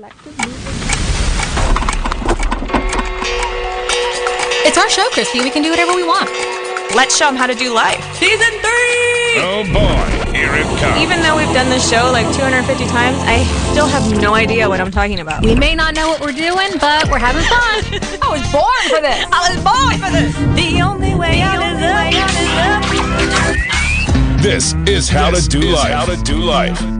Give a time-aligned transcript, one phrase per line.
[0.00, 1.90] like to move it.
[4.66, 5.40] It's our show, Christy.
[5.40, 6.30] We can do whatever we want.
[6.96, 8.02] Let's show them how to do life.
[8.16, 9.44] Season three!
[9.44, 10.96] Oh boy, here it comes.
[11.02, 14.80] Even though we've done this show like 250 times, I still have no idea what
[14.80, 15.44] I'm talking about.
[15.44, 17.84] We may not know what we're doing, but we're having fun.
[18.22, 19.24] I was born for this.
[19.30, 20.34] I was born for this.
[20.56, 21.78] The only way out is
[22.56, 24.42] up.
[24.42, 25.92] this is how to do life.
[25.92, 26.99] How to do life.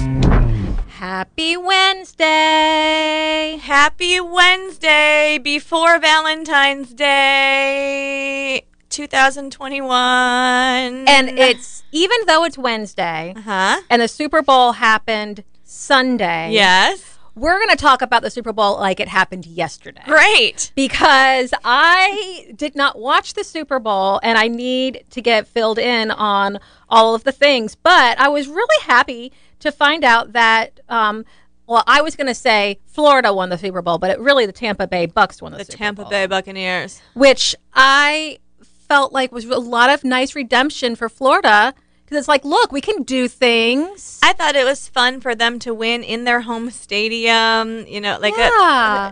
[1.21, 2.25] Happy Wednesday.
[3.61, 11.07] Happy Wednesday before Valentine's Day 2021.
[11.07, 13.81] And it's even though it's Wednesday huh?
[13.91, 16.53] and the Super Bowl happened Sunday.
[16.53, 17.19] Yes.
[17.35, 20.01] We're going to talk about the Super Bowl like it happened yesterday.
[20.05, 20.71] Great.
[20.73, 26.09] because I did not watch the Super Bowl and I need to get filled in
[26.09, 26.57] on
[26.89, 27.75] all of the things.
[27.75, 31.25] But I was really happy to find out that, um,
[31.67, 34.51] well, I was going to say Florida won the Super Bowl, but it really the
[34.51, 35.65] Tampa Bay Bucks won the, Super Bowl.
[35.65, 37.01] The Super Tampa Bowl, Bay Buccaneers.
[37.13, 38.39] which I
[38.87, 41.73] felt like was a lot of nice redemption for Florida
[42.03, 44.19] because it's like, look, we can do things.
[44.21, 47.85] I thought it was fun for them to win in their home stadium.
[47.87, 48.49] You know, like Yeah.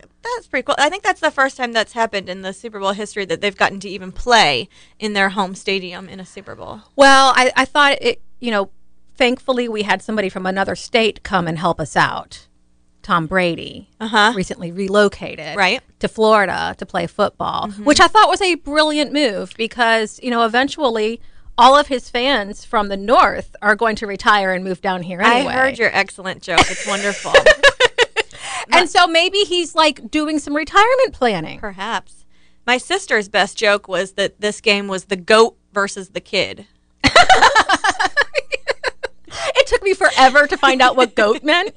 [0.02, 0.75] that, that's pretty cool.
[0.77, 3.55] I think that's the first time that's happened in the Super Bowl history that they've
[3.55, 4.67] gotten to even play
[5.00, 6.81] in their home stadium in a Super Bowl.
[6.97, 8.70] Well, I, I thought it, you know,
[9.20, 12.48] thankfully we had somebody from another state come and help us out.
[13.02, 14.34] Tom Brady Uh huh.
[14.36, 15.81] recently relocated Right.
[16.00, 20.45] to Florida to play football, which I thought was a brilliant move because, you know,
[20.45, 21.20] eventually
[21.58, 25.20] all of his fans from the north are going to retire and move down here
[25.21, 25.54] anyway.
[25.54, 26.60] I heard your excellent joke.
[26.71, 27.33] It's wonderful.
[28.71, 31.60] and so maybe he's like doing some retirement planning.
[31.60, 32.26] Perhaps.
[32.65, 36.65] My sister's best joke was that this game was the goat versus the kid.
[39.70, 41.76] Took me forever to find out what goat meant.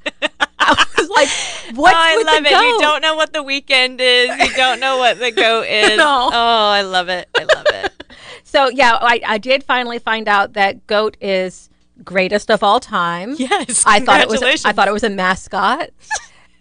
[0.58, 2.52] I was like, what's oh, I with love the it.
[2.52, 4.48] You don't know what the Weeknd is.
[4.48, 5.98] You don't know what the goat is.
[5.98, 6.30] No.
[6.32, 7.28] Oh, I love it.
[7.36, 7.92] I love it.
[8.44, 11.70] So yeah, I, I did finally find out that goat is
[12.04, 13.34] greatest of all time.
[13.38, 13.82] Yes.
[13.86, 14.42] I thought it was.
[14.66, 15.88] I thought it was a mascot,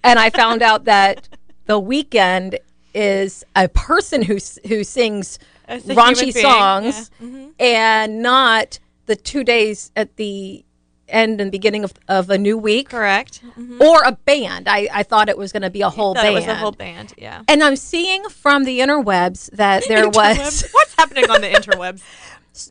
[0.02, 1.28] and I found out that
[1.66, 2.58] the Weeknd
[2.94, 4.38] is a person who
[4.70, 5.38] who sings
[5.68, 7.28] raunchy songs, yeah.
[7.28, 7.50] Mm-hmm.
[7.60, 10.64] and not the two days at the
[11.12, 13.42] end and beginning of, of a new week Correct.
[13.80, 14.68] or a band.
[14.68, 16.28] I, I thought it was going to be a whole band.
[16.28, 17.14] it was a whole band.
[17.18, 17.44] Yeah.
[17.48, 22.02] And I'm seeing from the interwebs that there was What's happening on the interwebs?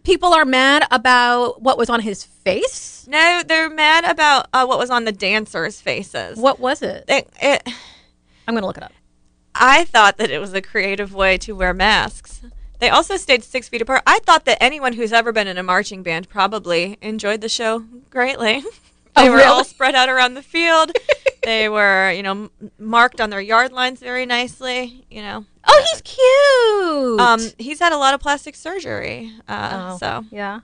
[0.05, 3.07] people are mad about what was on his face.
[3.09, 6.39] No, they're mad about uh, what was on the dancers' faces.
[6.39, 7.05] What was it?
[7.09, 7.63] It, it,
[8.47, 8.93] I'm going to look it up.
[9.55, 12.43] I thought that it was a creative way to wear masks.
[12.81, 14.03] They also stayed six feet apart.
[14.07, 17.81] I thought that anyone who's ever been in a marching band probably enjoyed the show
[18.11, 18.63] greatly.
[19.17, 20.93] Oh, They were all spread out around the field.
[21.43, 22.49] they were, you know,
[22.79, 25.05] marked on their yard lines very nicely.
[25.11, 27.21] You know, Oh, he's cute.
[27.21, 30.61] um, he's had a lot of plastic surgery, uh, Oh, so yeah,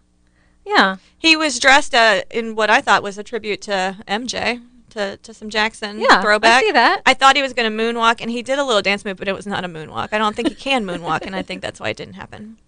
[0.65, 0.97] yeah.
[1.19, 4.63] he was dressed uh, in what I thought was a tribute to MJ,
[4.97, 6.63] to, to some Jackson Yeah, I throwback.
[6.65, 7.03] see that.
[7.07, 9.29] I thought he was going to moonwalk, and he did a little dance move, but
[9.29, 10.09] it was not a moonwalk.
[10.13, 12.59] I don't think he can moonwalk, and I think that's why it didn't happen.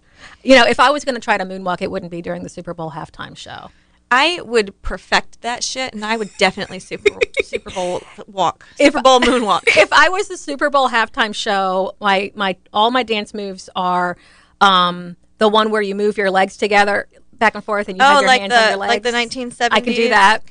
[0.42, 2.48] You know, if I was going to try to moonwalk, it wouldn't be during the
[2.48, 3.70] Super Bowl halftime show.
[4.10, 7.10] I would perfect that shit, and I would definitely Super
[7.42, 9.62] Super Bowl walk, If- Super Bowl moonwalk.
[9.66, 14.16] if I was the Super Bowl halftime show, my my all my dance moves are
[14.62, 17.06] um, the one where you move your legs together
[17.38, 18.88] back and forth and you Oh, your like hands on the your legs.
[18.88, 19.68] like the 1970s.
[19.70, 20.42] I can do that.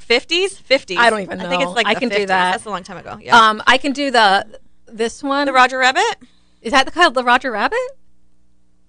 [0.00, 0.98] Fifties, fifties.
[0.98, 1.46] I don't even know.
[1.46, 2.26] I think it's like I the can do 50s.
[2.28, 2.50] that.
[2.52, 3.18] That's a long time ago.
[3.20, 3.36] Yeah.
[3.36, 5.46] Um, I can do the this one.
[5.46, 6.16] the Roger Rabbit.
[6.62, 7.78] Is that the called the Roger Rabbit?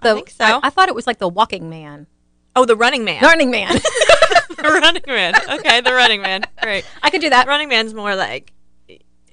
[0.02, 0.60] The, I think so.
[0.64, 2.08] I, thought it was like the Walking Man,
[2.56, 3.22] oh, the Running Man.
[3.22, 3.74] Running Man.
[4.50, 5.36] the Running Man.
[5.48, 6.44] Okay, the Running Man.
[6.62, 6.86] Great.
[7.04, 7.48] I can do that.
[7.48, 8.52] Running Man's more like.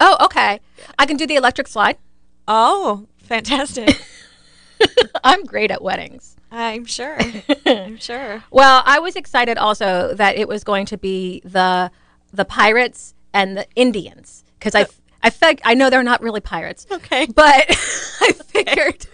[0.01, 0.61] Oh, okay.
[0.99, 1.97] I can do the electric slide.
[2.47, 4.01] Oh, fantastic.
[5.25, 6.37] I'm great at weddings.
[6.51, 7.19] I'm sure.
[7.67, 8.43] I'm sure.
[8.51, 11.91] Well, I was excited also that it was going to be the
[12.33, 14.87] the pirates and the Indians because I oh.
[15.23, 17.27] I fig- I know they're not really pirates, Okay.
[17.27, 17.67] but
[18.21, 19.07] I figured.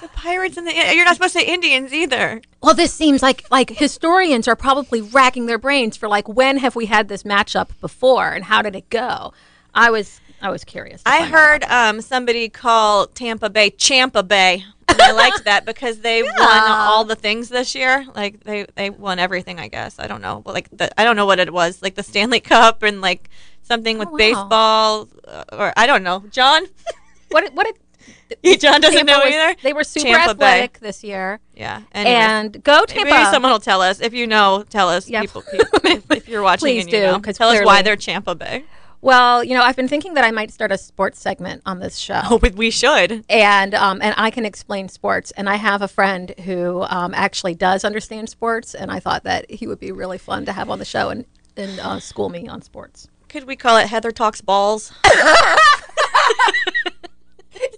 [0.00, 2.40] The pirates and the eh, you're not supposed to say Indians either.
[2.62, 6.76] Well, this seems like like historians are probably racking their brains for like when have
[6.76, 9.32] we had this matchup before and how did it go?
[9.74, 11.02] I was I was curious.
[11.04, 14.64] I heard um, somebody call Tampa Bay Champa Bay.
[14.90, 18.06] And I liked that because they won all the things this year.
[18.14, 19.98] Like they, they won everything, I guess.
[19.98, 20.42] I don't know.
[20.46, 21.82] Like the, I don't know what it was.
[21.82, 23.28] Like the Stanley Cup and like
[23.62, 24.16] something with Oh, wow.
[24.16, 26.24] baseball uh, or I don't know.
[26.30, 26.64] John?
[27.30, 29.56] what what did John doesn't Tampa know was- either.
[29.62, 30.46] They were super Tampa Bay.
[30.46, 31.82] athletic this year, Yeah.
[31.92, 32.16] Anyways.
[32.16, 33.10] and go Tampa.
[33.10, 34.00] Maybe someone will tell us.
[34.00, 35.08] If you know, tell us.
[35.08, 35.20] Yeah.
[35.20, 37.96] People, if, if you're watching Please and you do, know, 'cause tell us why they're
[37.96, 38.64] Champa Bay.
[39.00, 41.96] Well, you know, I've been thinking that I might start a sports segment on this
[41.98, 42.20] show.
[42.30, 43.24] Oh, but we should.
[43.28, 45.30] and um, and I can explain sports.
[45.36, 49.50] And I have a friend who um, actually does understand sports, and I thought that
[49.50, 51.24] he would be really fun to have on the show and
[51.56, 53.08] and uh, school me on sports.
[53.28, 54.92] Could we call it Heather Talks Balls?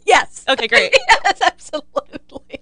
[0.05, 0.44] Yes.
[0.49, 0.94] Okay, great.
[1.08, 2.61] yes, absolutely.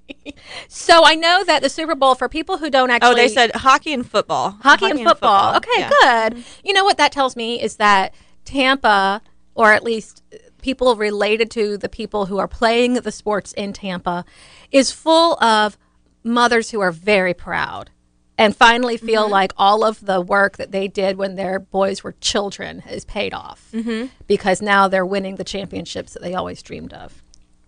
[0.69, 3.50] So I know that the Super Bowl for people who don't actually Oh, they said
[3.56, 4.50] hockey and football.
[4.62, 5.56] hockey, and football.
[5.56, 5.90] Okay, Yeah.
[6.31, 6.44] good.
[6.62, 8.14] You know what that tells me is that
[8.49, 9.21] Tampa,
[9.55, 10.23] or at least
[10.62, 14.25] people related to the people who are playing the sports in Tampa,
[14.73, 15.77] is full of
[16.25, 17.91] mothers who are very proud
[18.37, 19.33] and finally feel Mm-hmm.
[19.33, 23.35] like all of the work that they did when their boys were children is paid
[23.35, 24.06] off Mm-hmm.
[24.27, 27.23] because now they're winning the championships that they always dreamed of.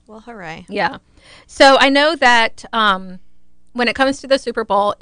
[0.06, 0.66] Well, hooray.
[0.68, 0.98] Yeah.
[1.46, 3.18] So I know that um,
[3.72, 4.94] when it comes to the Super Bowl,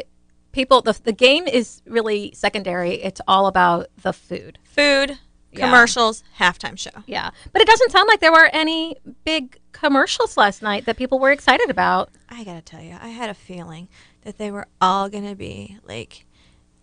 [0.52, 2.94] people the the game is really secondary.
[3.02, 4.58] It's all about the food.
[4.64, 5.18] Food,
[5.52, 5.66] Yeah.
[5.66, 6.90] commercials, halftime show.
[7.06, 7.30] Yeah.
[7.52, 11.30] But it doesn't sound like there were any big commercials last night that people were
[11.32, 12.10] excited about.
[12.28, 13.88] I gotta tell you, I had a feeling
[14.22, 16.26] that they were all gonna be like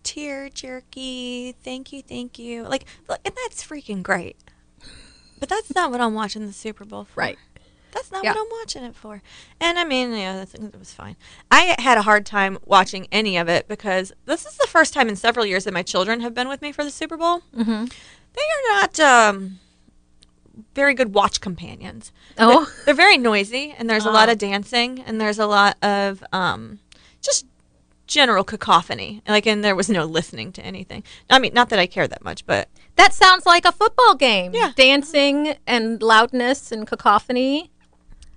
[0.04, 2.64] tear jerky, thank you, thank you.
[2.64, 4.38] Like, and that's freaking great.
[5.40, 7.20] But that's not what I'm watching the Super Bowl for.
[7.20, 7.38] Right.
[7.92, 8.32] That's not Yeah.
[8.34, 9.22] what I'm watching it for.
[9.60, 11.16] And I mean, yeah, that's, it was fine.
[11.52, 15.08] I had a hard time watching any of it because this is the first time
[15.10, 17.42] in several years that my children have been with me for the Super Bowl.
[17.56, 17.86] Mm-hmm.
[18.36, 19.60] They are not um,
[20.74, 22.12] very good watch companions.
[22.38, 22.66] Oh.
[22.66, 24.34] They're, they're very noisy, and there's a lot Oh.
[24.34, 26.80] of dancing, and there's a lot of um,
[27.22, 27.46] just
[28.08, 29.22] general cacophony.
[29.28, 31.04] Like, and there was no listening to anything.
[31.30, 34.52] I mean, not that I care that much, but That sounds like a football game.
[34.54, 34.72] Yeah.
[34.76, 37.72] Dancing and loudness and cacophony.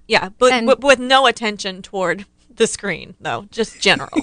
[0.06, 2.24] yeah, but, And- but with no attention toward
[2.58, 4.10] the screen, though, just general.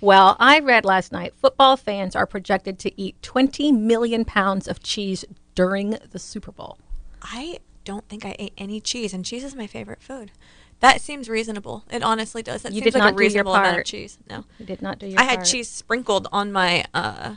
[0.00, 4.82] Well, I read last night football fans are projected to eat 20 million pounds of
[4.82, 6.78] cheese during the Super Bowl.
[7.22, 10.32] I don't think I ate any cheese, and cheese is my favorite food.
[10.80, 11.84] That seems reasonable.
[11.90, 12.62] It honestly does.
[12.62, 14.16] That You seems did like not a reasonable amount of cheese.
[14.30, 15.48] No, You did not do your I had part.
[15.48, 17.36] cheese sprinkled on my uh,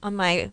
[0.00, 0.52] on my.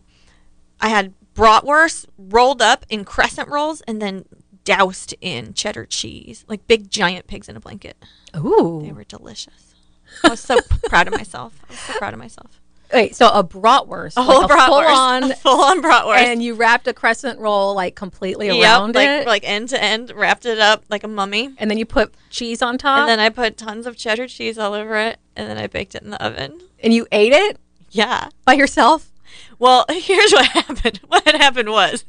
[0.80, 4.24] I had bratwurst rolled up in crescent rolls and then
[4.64, 7.96] doused in cheddar cheese, like big giant pigs in a blanket.
[8.36, 8.80] Ooh.
[8.84, 9.74] They were delicious.
[10.24, 10.58] I was so
[10.88, 11.54] proud of myself.
[11.68, 12.60] I was so proud of myself.
[12.92, 16.42] Wait, so a bratwurst, A whole like bratwurst, full on, a full on bratwurst, and
[16.42, 20.12] you wrapped a crescent roll like completely Yep, around like it, like end to end,
[20.14, 21.52] wrapped it up like a mummy.
[21.58, 24.58] and then you put cheese on top, And then I put tons of cheddar cheese
[24.58, 26.60] all over it, and then I baked it in the oven.
[26.80, 27.58] and you ate it
[27.90, 28.28] Yeah.
[28.44, 29.10] by yourself.
[29.58, 31.00] Well, here's what happened.
[31.08, 32.04] What had happened was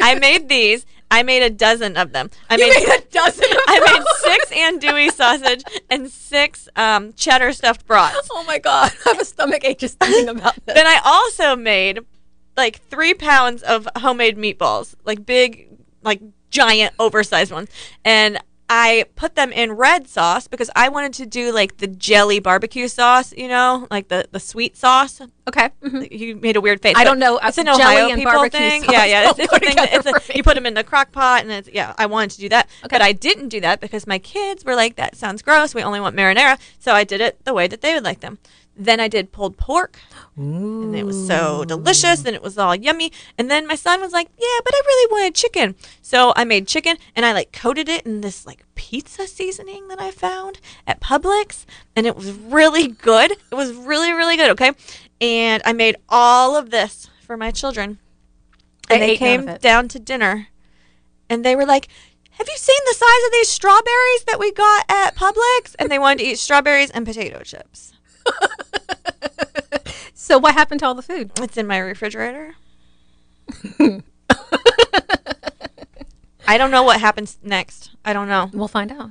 [0.00, 0.84] I made these.
[1.10, 2.30] I made a dozen of them.
[2.50, 3.44] I made, a dozen.
[3.44, 8.28] Of I made six andouille sausage and six um, cheddar stuffed brats.
[8.30, 10.74] Oh my god, I have a stomach ache just thinking about this.
[10.74, 12.00] Then I also made
[12.56, 15.68] like three pounds of homemade meatballs, like big,
[16.02, 16.20] like
[16.50, 17.68] giant, oversized ones,
[18.04, 18.38] and
[18.68, 22.88] I put them in red sauce because I wanted to do like the jelly barbecue
[22.88, 25.20] sauce, you know, like the the sweet sauce.
[25.46, 25.70] okay.
[25.84, 26.10] mhm.
[26.10, 26.94] You made a weird face.
[26.96, 28.82] I don't know, It's uh, an jelly Ohio and people barbecue thing.
[28.82, 29.30] sauce Yeah, yeah.
[29.30, 29.76] It's, it's a thing.
[29.76, 31.94] That, it's a, you put them in the crock pot, and it's yeah.
[31.96, 32.94] I wanted to do that, Okay.
[32.94, 35.72] but I didn't do that because my kids were like, "That sounds gross.
[35.74, 38.38] We only want marinara." So I did it the way that they would like them.
[38.78, 39.98] Then I did pulled pork,
[40.36, 43.10] and it was so delicious, and it was all yummy.
[43.38, 46.68] And then my son was like, "Yeah, but I really wanted chicken." So I made
[46.68, 51.00] chicken, and I like coated it in this like pizza seasoning that I found at
[51.00, 51.64] Publix,
[51.96, 53.32] and it was really good.
[53.32, 54.50] It was really really good.
[54.50, 54.72] Okay,
[55.22, 57.98] and I made all of this for my children,
[58.88, 60.48] They and they ate none of came down to dinner,
[61.30, 61.88] and they were like.
[62.38, 65.74] Have you seen the size of these strawberries that we got at Publix?
[65.78, 67.94] And they wanted to eat strawberries and potato chips.
[70.26, 71.30] So what happened to all the food?
[71.40, 72.56] It's in my refrigerator.
[76.48, 77.90] I don't know what happens next.
[78.04, 78.50] I don't know.
[78.52, 79.10] We'll find out.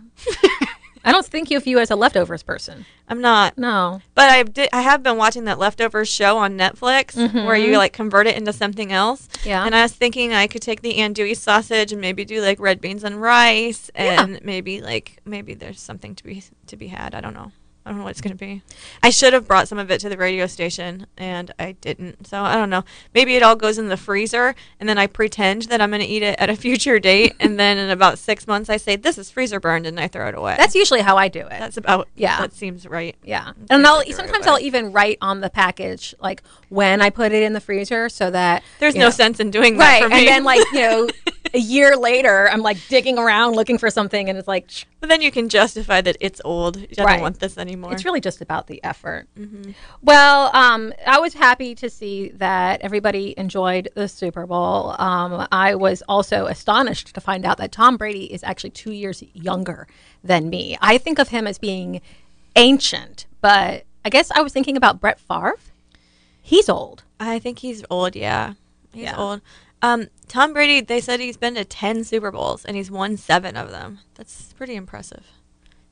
[1.05, 2.85] I don't think of you as a leftovers person.
[3.07, 3.57] I'm not.
[3.57, 4.01] No.
[4.13, 7.77] But I did, I have been watching that leftovers show on Netflix where you mm-hmm.
[7.77, 9.29] like convert it into something else.
[9.45, 9.65] Yeah.
[9.65, 12.81] And I was thinking I could take the andouille sausage and maybe do like red
[12.81, 17.15] beans and rice and maybe like maybe there's something to be to be had.
[17.15, 17.53] I don't know.
[17.85, 18.63] I don't know what it's gonna be.
[19.03, 22.25] I should have brought some of it to the radio station, and I didn't.
[22.25, 22.83] So I don't know.
[23.13, 26.23] Maybe it all goes in the freezer, and then I pretend that I'm gonna eat
[26.23, 29.29] it at a future date, and then in about six months, I say this is
[29.29, 30.55] freezer burned, and I throw it away.
[30.57, 31.49] That's usually how I do it.
[31.49, 32.39] that's about Yeah.
[32.41, 33.15] That seems right.
[33.23, 37.43] Yeah, and I'll sometimes I'll even write on the package like when I put it
[37.43, 40.03] in the freezer, so that There's no know- sense in doing that right.
[40.03, 40.19] for me.
[40.19, 41.07] And then like you know,
[41.55, 45.09] a year later, I'm like digging around looking for something, and it's like sh- but
[45.09, 46.77] then you can justify that it's old.
[46.77, 47.93] You don't want this anymore.
[47.93, 49.27] it's really just about the effort.
[49.39, 49.71] Mm-hmm.
[50.03, 54.95] Well, um, I was happy to see that everybody enjoyed the Super Bowl.
[54.99, 59.23] Um, I was also astonished to find out that Tom Brady is actually two years
[59.33, 59.87] younger
[60.23, 60.77] than me.
[60.81, 62.01] I think of him as being
[62.55, 65.55] ancient, but I guess I was thinking about Brett Favre.
[66.41, 67.03] He's old.
[67.19, 68.15] I think he's old.
[68.15, 68.53] Yeah,
[68.93, 69.17] he's Yeah.
[69.17, 69.41] old.
[69.81, 70.81] Um, Tom Brady.
[70.81, 73.99] They said he's been to ten Super Bowls and he's won seven of them.
[74.15, 75.25] That's pretty impressive.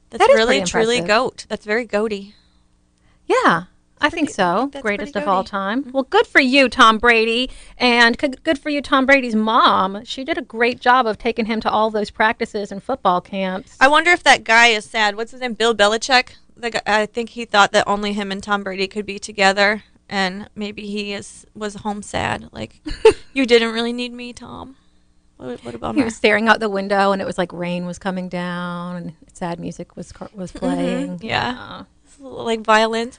[0.09, 1.45] That's That is really truly goat.
[1.49, 2.35] That's very goaty.
[3.25, 3.63] Yeah,
[4.01, 4.69] I think so.
[4.71, 5.89] that's Greatest of all time.
[5.91, 10.03] Well, good for you, Tom Brady, and c- good for you, Tom Brady's mom.
[10.03, 13.77] She did a great job of taking him to all those practices and football camps.
[13.79, 15.15] I wonder if that guy is sad.
[15.15, 15.53] What's his name?
[15.53, 16.33] Bill Belichick.
[16.55, 19.83] The guy, I think he thought that only him and Tom Brady could be together,
[20.13, 22.47] and maybe he is was home sad.
[22.51, 22.81] Like,
[23.33, 24.75] you didn't really need me, Tom.
[25.37, 27.97] What, what about he was staring out the window, and it was like rain was
[27.97, 31.17] coming down, and sad music was was playing.
[31.17, 31.25] Mm-hmm.
[31.25, 31.83] Yeah.
[32.19, 33.17] Like violins.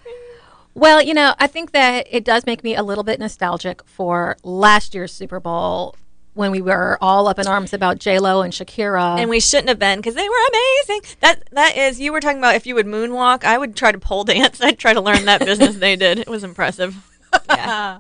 [0.75, 4.37] Well, you know, I think that it does make me a little bit nostalgic for
[4.45, 5.97] last year's Super Bowl
[6.35, 9.19] when we were all up in arms about J Lo and Shakira.
[9.19, 11.01] and we shouldn't have been because they were amazing.
[11.21, 13.45] That that is, you were talking about if you would moonwalk.
[13.45, 14.61] I would try to pole dance.
[14.61, 16.19] I'd try to learn that business they did.
[16.19, 16.97] It was impressive.
[17.49, 17.99] Yeah,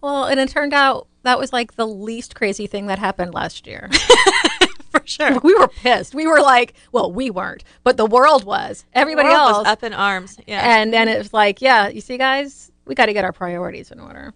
[0.00, 3.68] well, and it turned out that was like the least crazy thing that happened last
[3.68, 3.88] year.
[4.90, 5.38] for sure.
[5.40, 6.12] we were pissed.
[6.14, 8.84] We were like, well, we weren't, but the world was.
[8.94, 10.38] Everybody World else was up in arms.
[10.46, 13.32] Yeah, And then it was like, yeah, you see, guys, we got to get our
[13.32, 14.34] priorities in order.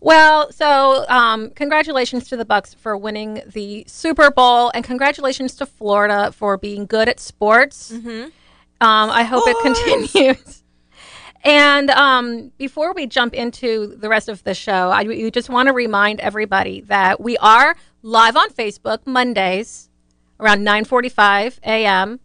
[0.00, 5.66] Well, so um, congratulations to the Bucks for winning the Super Bowl, and congratulations to
[5.66, 7.90] Florida for being good at sports.
[8.80, 10.62] Um, I hope it continues.
[11.44, 15.68] And um, before we jump into the rest of the show, I we just want
[15.68, 19.88] to remind everybody that we are live on Facebook Mondays
[20.40, 22.20] around 9:45 a.m.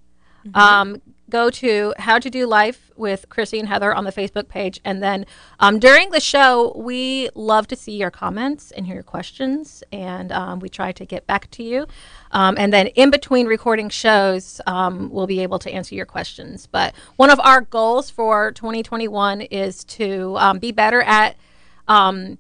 [0.56, 1.02] Um,
[1.32, 5.02] go to How to Do Life with Chrissy and Heather on the Facebook page, and
[5.02, 5.26] then
[5.60, 10.32] um, during the show, we love to see your comments and hear your questions, and
[10.32, 11.88] um, we try to get back to you.
[12.32, 16.68] Um, and then in between recording shows, um, we'll be able to answer your questions.
[16.68, 21.36] But one of our goals for 2021 is to um, be better at
[21.88, 22.38] um,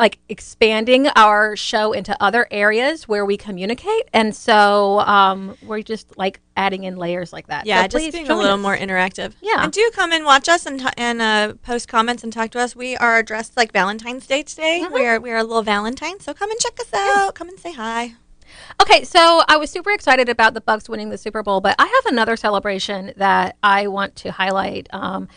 [0.00, 6.18] like expanding our show into other areas where we communicate and so um, we're just
[6.18, 8.60] like adding in layers like that yeah, So just being a little us.
[8.60, 9.34] more interactive.
[9.40, 9.62] Yeah.
[9.62, 12.58] and do come and watch us and t- and uh, post comments and talk to
[12.60, 12.74] us.
[12.74, 14.80] We are dressed like Valentine's Day today.
[14.82, 14.92] Mm-hmm.
[14.94, 17.34] We are we are a little Valentine, so come and check us out.
[17.34, 18.14] Come and say hi.
[18.82, 21.86] okay so i was super excited about the bucks winning the super bowl but i
[21.86, 25.28] have another celebration that i want to highlight um,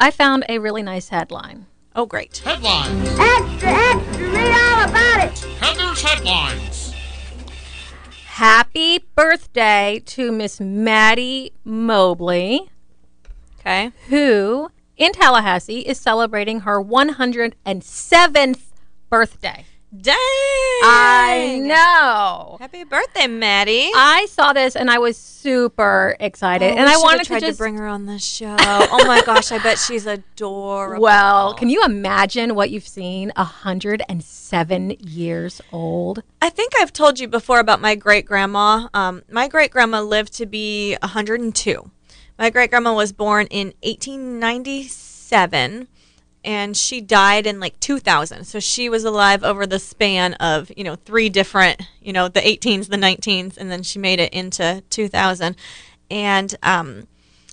[0.00, 2.38] i found a really nice headline Oh, great.
[2.38, 3.08] Headlines.
[3.20, 5.38] Extra, extra, read all about it.
[5.60, 6.92] Heather's headlines.
[8.26, 12.68] happy birthday to miss maddie mobley
[13.60, 13.92] Okay.
[14.08, 18.60] who in tallahassee is celebrating her 107th
[19.08, 19.64] birthday
[20.00, 20.16] Dang.
[20.86, 22.56] I know.
[22.58, 23.90] Happy birthday, Maddie.
[23.94, 27.58] I saw this and I was super excited, Oh, and I wanted tried to just.
[27.58, 28.56] bring her on the show.
[28.58, 31.00] oh my gosh, I bet she's adorable.
[31.00, 33.32] well, can you imagine what you've seen?
[33.36, 36.24] A hundred and seven years old.
[36.42, 38.88] I think I've told you before about my great grandma.
[38.94, 41.90] Um, my great grandma lived to be 102.
[42.36, 45.86] My great grandma was born in 1897
[46.44, 48.44] and she died in like 2000.
[48.44, 52.40] So she was alive over the span of, you know, three different, you know, the
[52.40, 55.56] 18s, the 19s, and then she made it into 2000.
[56.10, 57.08] And um,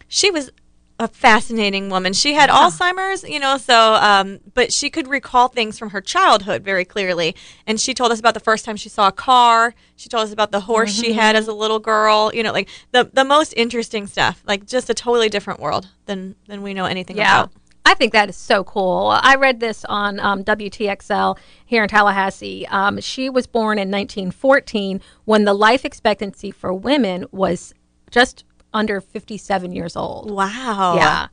[0.07, 0.51] she was
[0.99, 2.13] a fascinating woman.
[2.13, 6.63] She had Alzheimer's, you know, so um, but she could recall things from her childhood
[6.63, 7.35] very clearly.
[7.65, 9.73] And she told us about the first time she saw a car.
[9.95, 12.29] She told us about the horse she had as a little girl.
[12.35, 14.43] You know, like the the most interesting stuff.
[14.45, 17.17] Like just a totally different world than than we know anything
[17.47, 17.51] about.
[17.83, 19.17] I think that is so cool.
[19.21, 22.67] I read this on um, WTXL here in Tallahassee.
[22.67, 27.73] Um, she was born in 1914 when the life expectancy for women was
[28.11, 30.31] just under 57 years old.
[30.31, 30.95] Wow.
[30.95, 31.27] Yeah.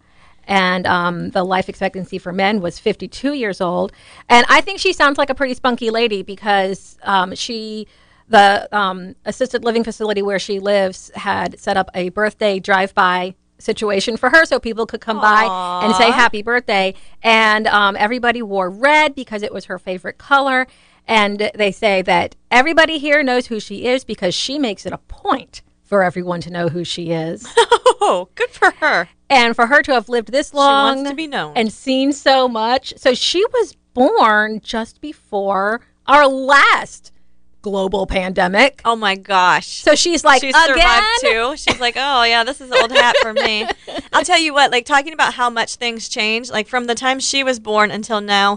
[0.45, 3.93] And um, the life expectancy for men was 52 years old.
[4.31, 7.87] And I think she sounds like a pretty spunky lady because um, she,
[8.29, 13.35] the um, assisted living facility where she lives, had set up a birthday drive by
[13.59, 15.45] situation for her so people could come by
[15.85, 16.95] and say happy birthday.
[17.23, 20.67] And um, everybody wore red because it was her favorite color.
[21.07, 24.99] And they say that everybody here knows who she is because she makes it a
[24.99, 27.47] point for everyone to know who she is.
[28.01, 29.09] Oh, good for her.
[29.29, 31.53] and for her to have lived this long wants to be known.
[31.57, 32.95] and seen so much.
[32.97, 37.13] So she was born just before our last
[37.69, 38.81] global pandemic.
[38.87, 39.83] Oh my gosh.
[39.83, 40.67] So she's like, she again?
[40.69, 41.57] survived too.
[41.59, 43.69] She's like, oh yeah, this is old hat for me.
[44.15, 47.21] I'll tell you what, like talking about how much things change, like from the time
[47.21, 48.57] she was born until now.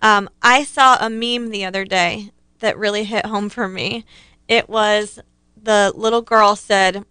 [0.00, 4.06] Um, I saw a meme the other day that really hit home for me.
[4.48, 5.18] It was
[5.60, 7.04] the little girl said,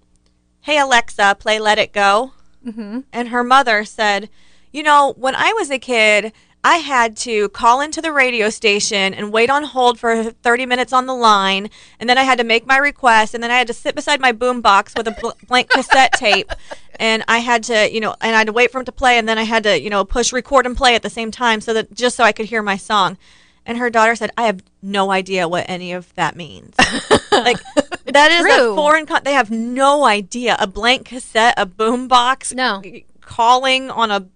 [0.61, 2.31] "Hey Alexa, play Let It Go,"
[2.65, 3.01] mm-hmm.
[3.13, 4.31] and her mother said,
[4.71, 6.33] "You know, when I was a kid."
[6.65, 10.91] I had to call into the radio station and wait on hold for 30 minutes
[10.91, 11.69] on the line,
[11.99, 14.19] and then I had to make my request, and then I had to sit beside
[14.19, 16.51] my boom box with a bl- blank cassette tape,
[16.99, 19.19] and I had to, you know, and I had to wait for him to play,
[19.19, 21.61] and then I had to, you know, push record and play at the same time,
[21.61, 23.19] so that just so I could hear my song.
[23.63, 26.73] And her daughter said, "I have no idea what any of that means.
[27.31, 27.57] like
[28.05, 28.73] that is True.
[28.73, 29.05] a foreign.
[29.05, 30.55] Con- they have no idea.
[30.59, 32.81] A blank cassette, a boom box, No.
[33.21, 34.27] calling on a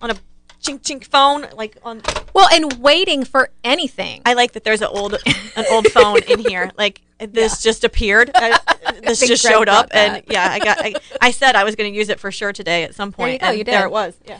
[0.00, 0.16] on a
[0.62, 2.02] chink chink phone, like on
[2.34, 4.22] Well, and waiting for anything.
[4.24, 5.14] I like that there's an old
[5.56, 6.70] an old phone in here.
[6.78, 8.30] Like this just appeared.
[8.34, 8.58] I,
[9.02, 10.78] this just Greg showed up, and yeah, I got.
[10.80, 13.32] I, I said I was going to use it for sure today at some point.
[13.32, 14.16] you go, and you There it was.
[14.24, 14.38] Yeah.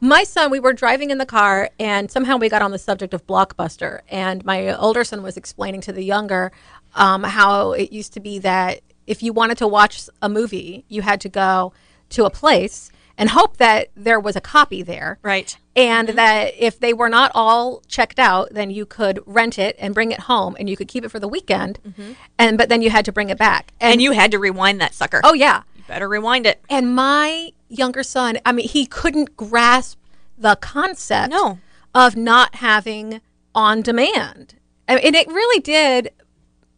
[0.00, 3.14] my son, we were driving in the car, and somehow we got on the subject
[3.14, 4.00] of Blockbuster.
[4.08, 6.50] And my older son was explaining to the younger
[6.96, 11.02] um, how it used to be that if you wanted to watch a movie, you
[11.02, 11.72] had to go
[12.10, 15.18] to a place and hope that there was a copy there.
[15.22, 15.58] Right.
[15.76, 16.16] And mm-hmm.
[16.16, 20.12] that if they were not all checked out, then you could rent it and bring
[20.12, 21.80] it home, and you could keep it for the weekend.
[21.86, 22.12] Mm-hmm.
[22.38, 23.72] And but then you had to bring it back.
[23.80, 25.20] And you had to rewind that sucker.
[25.24, 26.62] oh yeah, you better rewind it.
[26.70, 29.98] and my younger son, I mean, he couldn't grasp
[30.38, 31.58] the concept No.
[31.94, 33.20] of not having
[33.54, 34.54] on demand.
[34.86, 36.12] And and it really did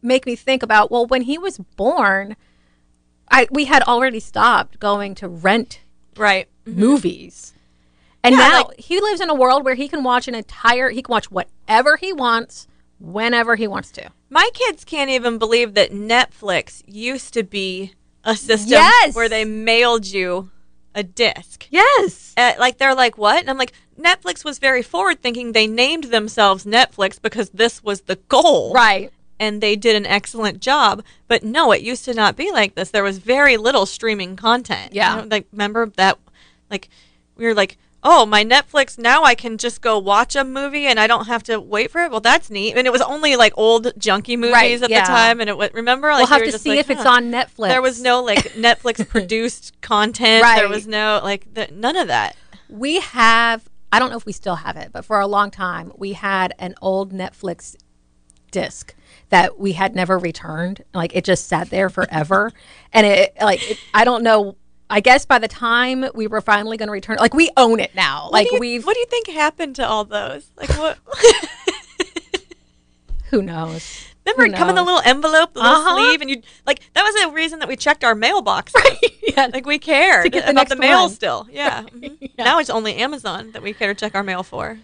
[0.01, 2.35] make me think about well, when he was born,
[3.29, 5.80] I we had already stopped going to rent
[6.17, 6.47] Right.
[6.65, 7.53] movies.
[8.23, 10.89] And Yeah, now like- he lives in a world where he can watch an entire
[10.89, 12.67] he can watch whatever he wants
[12.99, 14.09] whenever he wants to.
[14.29, 17.93] My kids can't even believe that Netflix used to be
[18.23, 19.15] a system Yes.
[19.15, 20.51] where they mailed you
[20.93, 21.65] a disc.
[21.71, 22.33] Yes.
[22.37, 23.39] Uh, like they're like what?
[23.39, 25.51] And I'm like Netflix was very forward thinking.
[25.53, 28.73] They named themselves Netflix because this was the goal.
[28.73, 29.11] Right.
[29.41, 31.03] And they did an excellent job.
[31.27, 32.91] But no, it used to not be like this.
[32.91, 34.93] There was very little streaming content.
[34.93, 35.15] Yeah.
[35.15, 36.19] You know, like remember that
[36.69, 36.89] like
[37.35, 40.99] we were like, "Oh, my Netflix now I can just go watch a movie and
[40.99, 42.77] I don't have to wait for it." Well, that's neat.
[42.77, 45.01] And it was only like old junky movies Right, at yeah.
[45.01, 47.05] the time and it was remember like We'll have were to see like, if it's
[47.05, 47.69] on Netflix.
[47.69, 50.43] There was no like Netflix produced content.
[50.43, 50.59] Right.
[50.59, 52.35] There was no like the, none of that.
[52.69, 55.91] We have, I don't know if we still have it, but for a long time,
[55.97, 57.75] we had an old Netflix
[58.51, 58.93] disc
[59.31, 60.83] that we had never returned.
[60.93, 62.51] Like it just sat there forever.
[62.93, 64.55] and it, like, it, I don't know.
[64.89, 67.95] I guess by the time we were finally going to return, like we own it
[67.95, 68.23] now.
[68.25, 70.51] What Like we've, What do you think happened to all those?
[70.57, 70.97] Like what?
[73.29, 74.05] who knows?
[74.25, 75.95] Remember, Who it'd come in the little envelope, the little Uh-huh.
[75.95, 78.71] sleeve, and you like that was the reason that we checked our mailbox.
[78.81, 78.97] Right.
[79.35, 79.47] yeah.
[79.51, 81.09] Like we cared To get the about the mail one.
[81.09, 81.47] still.
[81.49, 81.83] Yeah.
[81.83, 82.17] mhm.
[82.19, 82.43] Yeah.
[82.43, 84.77] Now it's only Amazon that we care to check our mail for.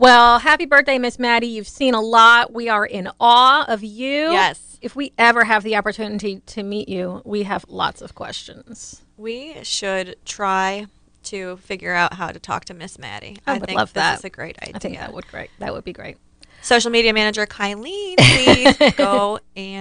[0.00, 1.48] Well, happy birthday, Miss Maddie.
[1.48, 2.54] You've seen a lot.
[2.54, 4.32] We are in awe of you.
[4.32, 4.78] Yes.
[4.80, 9.02] If we ever have the opportunity to meet you, we have lots of questions.
[9.18, 10.86] We should try
[11.24, 13.40] to figure out how to talk to Miss Maddie.
[13.46, 14.20] I would think love that.
[14.20, 14.74] is a great idea.
[14.74, 15.50] I think that would great.
[15.58, 16.16] That would be great.
[16.62, 19.38] Social media manager Kylie, please go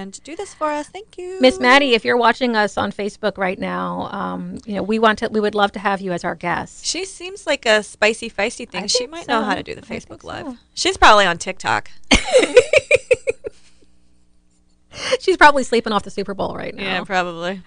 [0.09, 0.87] and do this for us.
[0.87, 4.83] Thank you, Miss Maddie, if you're watching us on Facebook right now, um, you know
[4.83, 5.29] we want to.
[5.29, 6.85] We would love to have you as our guest.
[6.85, 8.87] She seems like a spicy, feisty thing.
[8.87, 10.27] She might know how to do the Facebook so.
[10.27, 10.57] Live.
[10.73, 11.91] She's probably on TikTok.
[15.19, 16.83] She's probably sleeping off the Super Bowl right now.
[16.83, 17.61] Yeah, probably.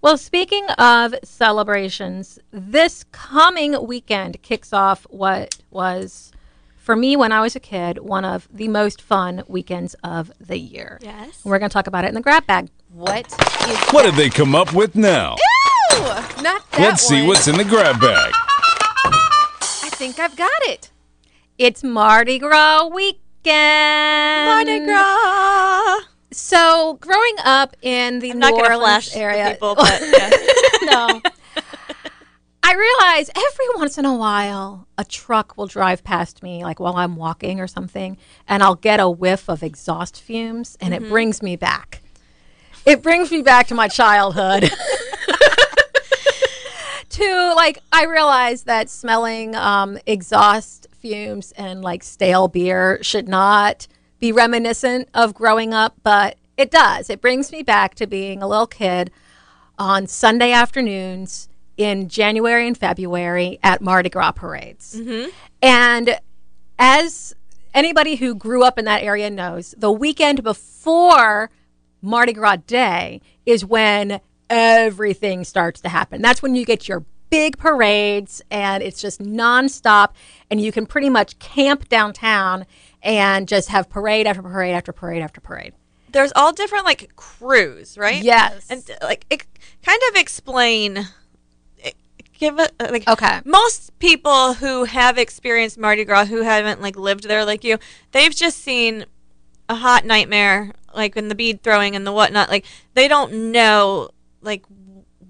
[0.00, 6.32] Well, speaking of celebrations, this coming weekend kicks off what was,
[6.88, 10.56] for me when I was a kid, one of the most fun weekends of the
[10.58, 10.98] year.
[11.02, 11.44] Yes.
[11.44, 12.70] We're going to talk about it in the grab bag.
[12.94, 15.36] What is What did they come up with now?
[15.92, 18.32] Not that Let's see what's in the grab bag.
[18.32, 20.90] I think I've got it.
[21.58, 24.46] It's Mardi Gras weekend.
[24.46, 26.06] Mardi Gras.
[26.32, 30.30] So, growing up in the I'm New not Orleans flash the area, people, but yeah.
[30.84, 31.20] no.
[32.68, 36.96] I realize every once in a while a truck will drive past me, like while
[36.96, 41.04] I'm walking or something, and I'll get a whiff of exhaust fumes, and Mm-hmm.
[41.06, 42.02] it brings me back.
[42.84, 44.70] It brings me back to my childhood.
[47.10, 53.88] To like I realize that smelling um, exhaust fumes and like stale beer should not
[54.20, 57.08] be reminiscent of growing up, but it does.
[57.10, 59.10] It brings me back to being a little kid
[59.78, 61.47] on Sunday afternoons
[61.78, 64.96] in January and February at Mardi Gras parades.
[64.98, 65.30] Mm-hmm.
[65.62, 66.20] And
[66.78, 67.34] as
[67.72, 71.50] anybody who grew up in that area knows, the weekend before
[72.02, 76.20] Mardi Gras Day is when everything starts to happen.
[76.20, 80.12] That's when you get your big parades and it's just nonstop
[80.50, 82.66] and you can pretty much camp downtown
[83.02, 85.74] and just have parade after parade after parade after parade.
[86.10, 88.22] There's all different like krewes, right?
[88.22, 88.66] Yes.
[88.70, 89.44] And like it,
[89.82, 91.06] kind of explain
[92.38, 93.40] give it uh, like Okay.
[93.44, 97.78] most people who have experienced Mardi Gras who haven't like lived there like you,
[98.12, 99.04] they've just seen
[99.68, 102.48] a hot nightmare like in the bead throwing and the whatnot.
[102.48, 104.64] Like they don't know like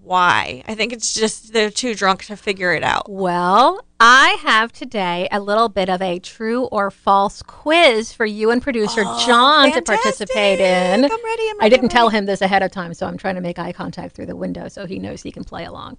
[0.03, 0.63] why.
[0.67, 3.11] I think it's just they're too drunk to figure it out.
[3.11, 8.51] Well, I have today a little bit of a true or false quiz for you
[8.51, 11.05] and producer John to participate in.
[11.05, 13.35] I'm ready, I'm I didn't I'm tell him this ahead of time, so I'm trying
[13.35, 15.99] to make eye contact through the window so he knows he can play along.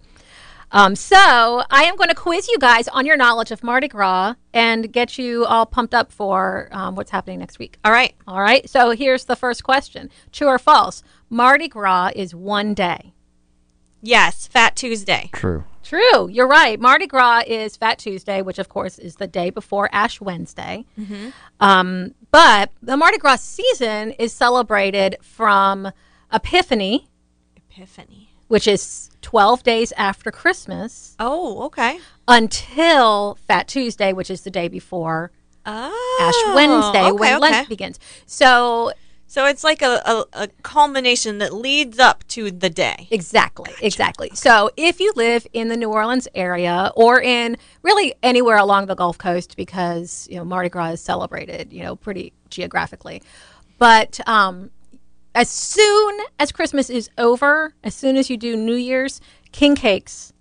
[0.71, 4.35] Um, so I am going to quiz you guys on your knowledge of Mardi Gras
[4.53, 7.77] and get you all pumped up for um, what's happening next week.
[7.83, 8.13] All right.
[8.27, 8.69] All right.
[8.69, 11.03] So here's the first question: True or false?
[11.29, 13.13] Mardi Gras is one day.
[14.01, 15.29] Yes, Fat Tuesday.
[15.33, 15.65] True.
[15.83, 16.79] True, you're right.
[16.79, 20.85] Mardi Gras is Fat Tuesday, which of course is the day before Ash Wednesday.
[20.95, 21.29] Hmm.
[21.59, 25.91] Um, but the Mardi Gras season is celebrated from
[26.31, 27.09] Epiphany,
[27.57, 28.28] Epiphany.
[28.49, 31.99] Which is 12 days after Christmas, Oh, okay.
[32.27, 35.31] until Fat Tuesday, which is the day before
[35.65, 37.39] Oh, Ash Wednesday okay, when okay.
[37.51, 37.99] Lent begins.
[38.25, 38.91] So
[39.27, 43.07] So it's like a, a, a culmination that leads up to the day.
[43.11, 44.31] Exactly, exactly.
[44.33, 48.95] So if you live in the New Orleans area or in really anywhere along the
[48.95, 53.21] Gulf Coast, because you know Mardi Gras is celebrated, you know, pretty geographically,
[53.77, 54.71] but um,
[55.39, 59.21] as soon as Christmas is over, as soon as you do New Year's,
[59.53, 60.33] king cakes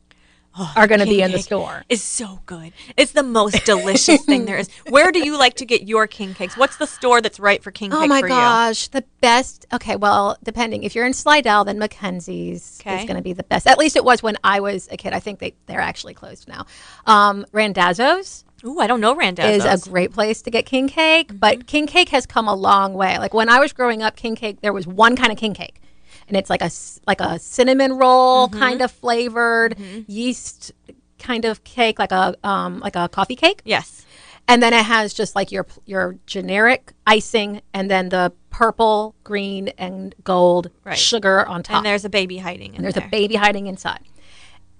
[0.74, 1.84] are going to be in the store.
[1.88, 2.72] Is so good.
[2.96, 4.68] It's the most delicious thing there is.
[4.88, 6.56] Where do you like to get your king cakes?
[6.56, 8.12] What's the store that's right for king cakes for you?
[8.12, 9.66] Oh cake my gosh, the best.
[9.72, 10.82] Okay, well, depending.
[10.82, 12.96] If you're in Slidell, then McKenzie's Okay.
[12.96, 13.68] is going to be the best.
[13.68, 15.12] At least it was when I was a kid.
[15.12, 16.66] I think they they're actually closed now.
[17.06, 18.47] Um, Randazzo's you?
[18.64, 19.64] Ooh, I don't know Randazzo's.
[19.82, 21.36] is a great place to get king cake, Mm-hmm.
[21.38, 23.18] but king cake has come a long way.
[23.18, 25.80] Like when I was growing up, king cake there was one kind of king cake,
[26.26, 26.70] and it's like a
[27.06, 28.58] like a cinnamon roll Mm-hmm.
[28.58, 30.72] kind of flavored yeast
[31.18, 34.04] kind of cake, like a um like a coffee cake yes.
[34.46, 39.68] and then it has just like your your generic icing and then the purple green
[39.78, 40.96] and gold Right.
[40.98, 43.06] sugar on top And there's a baby hiding in there's there.
[43.06, 44.00] a baby hiding inside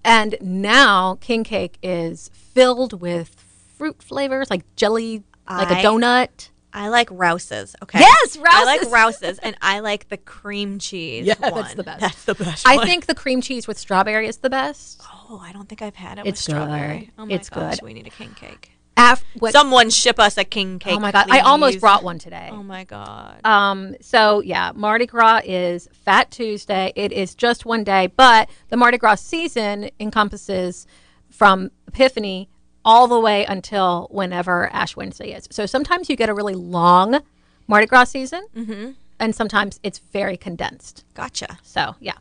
[0.05, 3.35] and now king cake is filled with
[3.79, 7.75] fruit flavors like jelly like a I- donut I like Rouse's.
[7.83, 7.99] Okay.
[7.99, 8.47] Yes, Rouse's.
[8.53, 8.93] I like Rouse's.
[9.23, 11.25] Rouse's, and I like the cream cheese.
[11.27, 12.01] Yeah, that's the best.
[12.01, 12.69] That's the best.
[12.69, 12.87] i one.
[12.87, 16.19] think the cream cheese with strawberry is the best Oh, I don't think I've had
[16.19, 17.11] it It's with strawberry.
[17.19, 17.87] Oh my It's gosh, good.
[17.87, 18.73] we need a king cake.
[18.99, 20.95] Af- what, Someone ship us a king cake.
[20.95, 23.41] oh my god i almost brought one today Oh my god.
[23.47, 26.93] Um, so yeah, Mardi Gras is Fat Tuesday.
[26.95, 30.87] It is just one day, but the Mardi Gras season encompasses
[31.31, 32.51] from Epiphany
[32.85, 35.49] all the way until whenever Ash Wednesday is.
[35.51, 37.21] So sometimes you get a really long
[37.67, 38.91] Mardi Gras season, mm-hmm.
[39.19, 41.05] and sometimes it's very condensed.
[41.15, 41.59] Gotcha.
[41.63, 42.15] So yeah.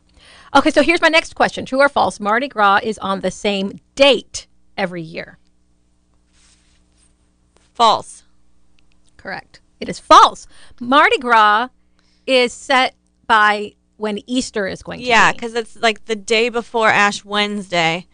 [0.54, 2.20] Okay, so here's my next question: True or false?
[2.20, 5.38] Mardi Gras is on the same date every year.
[7.74, 8.24] False.
[9.16, 9.60] Correct.
[9.80, 10.46] It is false.
[10.80, 11.68] Mardi Gras
[12.26, 12.94] is set
[13.26, 15.12] by when Easter is going to Yeah, be.
[15.12, 18.06] Yeah, because it's like the day before Ash Wednesday,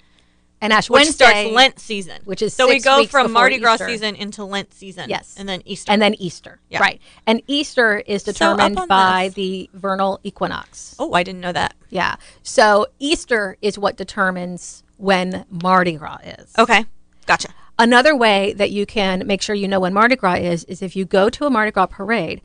[0.65, 3.89] and Ash Wednesday starts Lent season, which is so we go from Mardi Gras Easter.
[3.89, 5.11] season into Lent season.
[5.11, 5.35] Yes.
[5.39, 5.93] and then Easter.
[5.93, 6.59] and then Easter.
[6.71, 6.81] Yeah.
[6.81, 7.01] Right.
[7.27, 9.35] And Easter is determined on by this.
[9.35, 10.97] the vernal equinox.
[10.99, 11.75] oh, I didn't know that.
[11.91, 12.17] Yeah.
[12.43, 16.53] So Easter is what determines when Mardi Gras is.
[16.59, 16.87] Okay,
[17.27, 17.49] gotcha.
[17.79, 20.97] Another way that you can make sure you know when Mardi Gras is is if
[20.97, 22.41] you go to a Mardi Gras parade,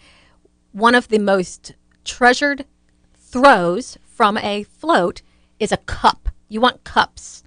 [0.74, 2.66] one of the most treasured
[3.16, 5.22] throws from a float
[5.58, 6.30] is a cup.
[6.50, 7.44] You want cups.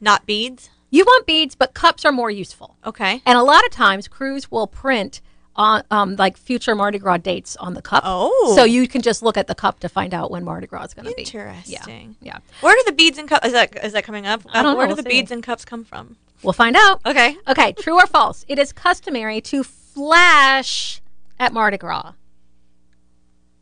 [0.00, 0.70] Not beads.
[0.90, 2.76] You want beads, but cups are more useful.
[2.86, 3.20] Okay.
[3.26, 5.20] And a lot of times, krewes will print
[5.56, 8.02] on um, like future Mardi Gras dates on the cup.
[8.06, 8.52] Oh.
[8.54, 10.94] so you can just look at the cup to find out when Mardi Gras is
[10.94, 11.22] going to be.
[11.22, 12.14] Interesting.
[12.20, 13.46] Yeah, Where do the beads and cups?
[13.46, 14.42] Is that is that coming up?
[14.50, 15.16] I don't know, Where do we'll the see.
[15.20, 16.16] beads and cups come from?
[16.42, 17.00] we'll find out.
[17.06, 17.36] Okay.
[17.48, 18.44] Okay, true or false?
[18.48, 21.00] It is customary to flash
[21.38, 22.12] at Mardi Gras.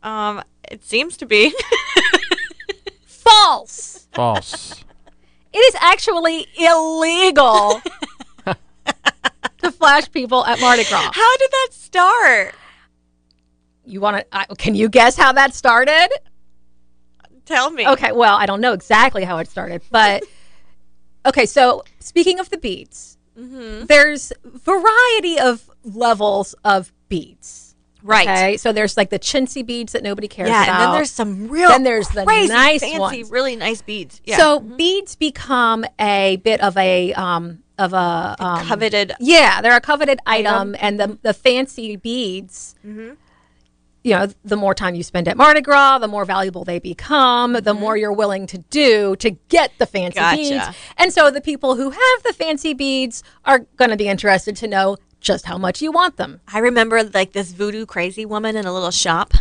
[0.03, 1.53] Um, it seems to be.
[3.05, 4.07] False.
[4.13, 4.83] False.
[5.55, 7.81] It is actually illegal
[9.59, 11.11] to flash people at Mardi Gras.
[11.13, 12.55] How did that start?
[13.85, 14.55] You want to?
[14.57, 16.09] Can you guess how that started?
[17.45, 17.87] Tell me.
[17.87, 20.23] Okay, well, I don't know exactly how it started, but
[21.25, 21.45] okay.
[21.45, 23.85] So speaking of the beads, Mm-hmm.
[23.87, 27.64] there's variety of levels of beads.
[28.05, 28.27] Right.
[28.27, 30.73] Okay, so there's like the chintzy beads that nobody cares Yeah, about.
[30.75, 33.31] and then there's some real Then there's the crazy, nice fancy, ones.
[33.31, 34.21] really nice beads.
[34.25, 34.37] Yeah.
[34.37, 39.13] So beads become a bit of a um of a um, coveted.
[39.19, 42.75] Yeah, they're a coveted item, and the the fancy beads.
[42.85, 43.15] Mm-hmm.
[44.03, 47.53] You know, the more time you spend at Mardi Gras, the more valuable they become.
[47.53, 50.35] The more you're willing to do to get the fancy Mm-hmm.
[50.59, 50.67] Gotcha.
[50.71, 54.55] beads, and so the people who have the fancy beads are going to be interested
[54.57, 56.39] to know just how much you want them.
[56.47, 59.33] I remember like this voodoo crazy woman in a little shop,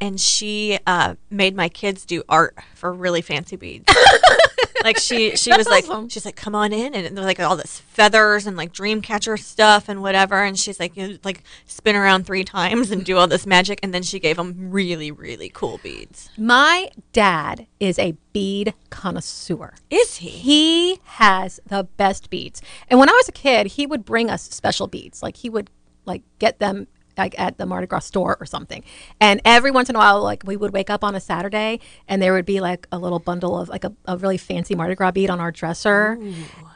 [0.00, 3.92] and she uh, made my kids do art for really fancy beads.
[4.86, 6.08] like she she was like awesome.
[6.08, 9.36] she's like come on in and there's like all this feathers and like dream catcher
[9.36, 13.16] stuff and whatever and she's like you know, like spin around three times and do
[13.16, 16.30] all this magic and then she gave him really really cool beads.
[16.38, 19.74] My dad is a bead connoisseur.
[19.90, 20.28] Is he?
[20.28, 22.60] He has the best beads.
[22.88, 25.22] And when I was a kid, he would bring us special beads.
[25.22, 25.70] Like he would
[26.04, 26.86] like get them
[27.16, 28.82] like at the Mardi Gras store or something.
[29.20, 32.20] And every once in a while, like we would wake up on a Saturday and
[32.20, 35.12] there would be like a little bundle of like a, a really fancy Mardi Gras
[35.12, 36.18] bead on our dresser.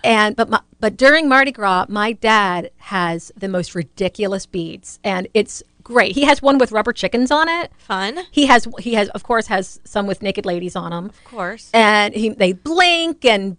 [0.03, 5.29] And but my, but during Mardi Gras, my dad has the most ridiculous beads, and
[5.35, 6.13] it's great.
[6.15, 7.71] He has one with rubber chickens on it.
[7.77, 11.25] Fun, He has he has of course has some with naked ladies on them of
[11.25, 11.71] course.
[11.75, 13.57] and he they blink and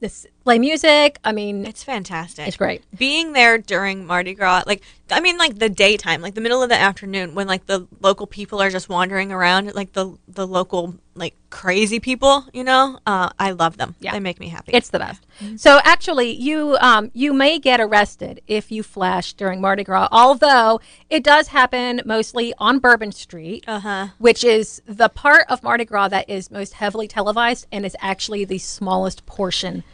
[0.00, 1.18] this play music.
[1.24, 2.48] I mean, It's fantastic.
[2.48, 2.82] it's great.
[2.96, 6.68] being there during Mardi Gras, like I mean, like the daytime, like the middle of
[6.68, 10.94] the afternoon, when like the local people are just wandering around, like the the local
[11.14, 12.98] like crazy people, you know.
[13.06, 13.94] Uh, I love them.
[14.00, 14.12] Yeah.
[14.12, 14.72] they make me happy.
[14.72, 15.26] It's the best.
[15.56, 20.08] So actually, you um, you may get arrested if you flash during Mardi Gras.
[20.12, 20.80] Although
[21.10, 24.08] it does happen mostly on Bourbon Street, uh-huh.
[24.18, 28.44] which is the part of Mardi Gras that is most heavily televised and is actually
[28.44, 29.84] the smallest portion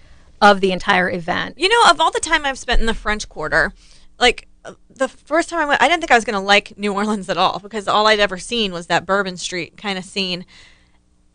[0.51, 1.59] of the entire event.
[1.59, 3.73] You know, of all the time I've spent in the French Quarter,
[4.19, 6.77] like uh, the first time I went, I didn't think I was going to like
[6.79, 10.05] New Orleans at all because all I'd ever seen was that Bourbon Street kind of
[10.05, 10.45] scene.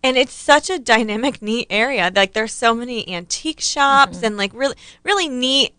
[0.01, 2.11] And it's such a dynamic, neat area.
[2.15, 4.25] Like there's so many antique shops Mm-hmm.
[4.25, 5.75] and like really, really neat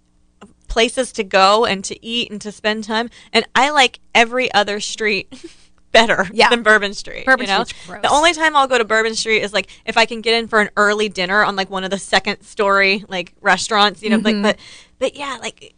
[0.68, 3.10] places to go and to eat and to spend time.
[3.32, 5.32] And I like every other street
[5.92, 6.48] better Yeah.
[6.50, 7.26] than Bourbon Street.
[7.26, 7.64] Bourbon you know?
[7.64, 8.02] Street's gross.
[8.02, 10.48] The only time I'll go to Bourbon Street is like if I can get in
[10.48, 14.18] for an early dinner on like one of the second story like restaurants, you know,
[14.18, 14.42] Mm-hmm.
[14.42, 14.58] like but
[14.98, 15.74] but yeah, like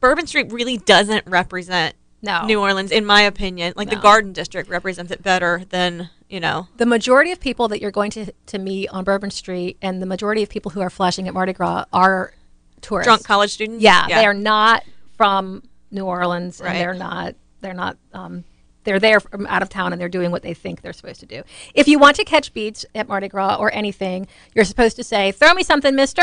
[0.00, 2.44] Bourbon Street really doesn't represent No.
[2.46, 3.74] New Orleans in my opinion.
[3.76, 6.68] Like the Garden District represents it better than, you know.
[6.76, 10.06] the majority of people that you're going to, to meet on Bourbon Street and the
[10.06, 12.32] majority of people who are flashing at Mardi Gras are
[12.80, 13.06] tourists.
[13.06, 13.82] Drunk college students.
[13.82, 14.84] Yeah, they are not
[15.16, 16.72] from New Orleans, Right.
[16.72, 17.34] and they're not.
[17.60, 17.96] They're not.
[18.12, 18.44] Um,
[18.88, 21.26] they're there from out of town, and they're doing what they think they're supposed to
[21.26, 21.42] do.
[21.74, 25.30] If you want to catch beats at Mardi Gras or anything, you're supposed to say,
[25.30, 26.22] "Throw me something, Mister."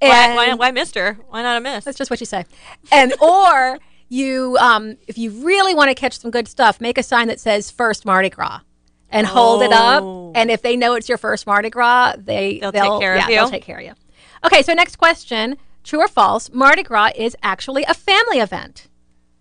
[0.00, 1.18] Why, And- why, why Mister?
[1.28, 1.84] Why not a miss?
[1.84, 2.44] That's just what you say.
[2.90, 7.02] And or you, um, if you really want to catch some good stuff, make a
[7.02, 8.60] sign that says "First Mardi Gras."
[9.08, 10.32] And hold it up, Oh.
[10.34, 13.36] and if they know it's your first Mardi Gras, they They'll take care of you?
[13.36, 13.92] They'll take care of you.
[14.44, 16.50] Okay, so next question: True or false?
[16.52, 18.88] Mardi Gras is actually a family event.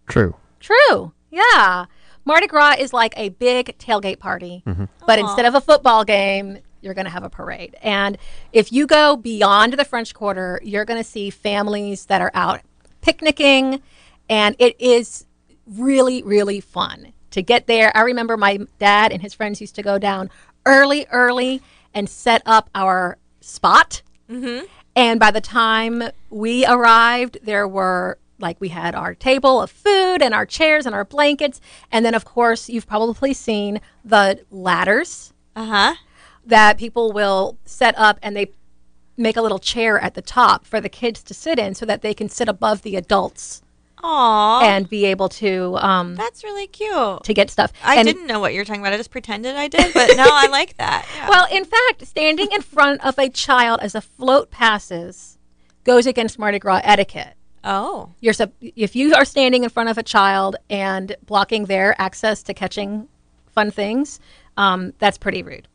[0.08, 0.36] True.
[0.60, 1.14] True.
[1.36, 1.86] Yeah.
[2.24, 4.86] Mardi Gras is like a big tailgate party, mm-hmm.
[5.06, 7.76] but instead of a football game, you're going to have a parade.
[7.82, 8.18] And
[8.54, 12.62] if you go beyond the French Quarter, you're going to see families that are out
[13.02, 13.82] picnicking,
[14.30, 15.26] and it is
[15.68, 17.96] really, really fun to get there.
[17.96, 20.30] I remember my dad and his friends used to go down
[20.66, 21.62] early, early
[21.94, 24.02] and set up our spot.
[24.30, 24.66] Mm-hmm.
[24.96, 30.22] And by the time we arrived, there were like we had our table of food
[30.22, 31.62] and our chairs and our blankets.
[31.92, 35.96] And then, of course, you've probably seen the ladders Uh huh.
[36.46, 38.52] that people will set up and they
[39.18, 42.02] make a little chair at the top for the kids to sit in so that
[42.02, 43.62] they can sit above the adults
[44.04, 44.62] Aw.
[44.62, 47.24] and be able to um, that's really cute.
[47.24, 47.72] to get stuff.
[47.84, 48.92] I And- didn't know what you were talking about.
[48.94, 51.06] I just pretended I did, but no, I like that.
[51.16, 51.30] Yeah.
[51.30, 55.38] Well, in fact, standing in front of a child as a float passes
[55.86, 57.36] goes against Mardi Gras etiquette.
[57.66, 62.00] Oh, You're sup- if you are standing in front of a child and blocking their
[62.00, 63.08] access to catching
[63.48, 64.20] fun things,
[64.58, 65.68] um, that's pretty rude.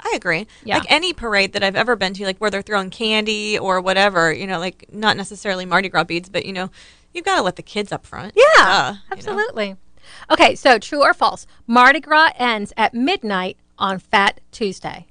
[0.00, 0.46] I agree.
[0.64, 0.78] Yeah.
[0.78, 4.32] Like any parade that I've ever been to, like where they're throwing candy or whatever,
[4.32, 6.70] you know, like not necessarily Mardi Gras beads, but you know,
[7.12, 8.34] you've got to let the kids up front.
[8.36, 8.98] Yeah, Duh, you know?
[9.12, 9.76] absolutely.
[10.30, 11.46] Okay, so true or false?
[11.66, 15.06] Mardi Gras ends at midnight on Fat Tuesday.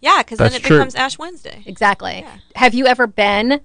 [0.00, 0.76] Yeah, because then it true.
[0.76, 1.62] becomes Ash Wednesday.
[1.66, 2.24] Exactly.
[2.54, 3.60] Have you ever been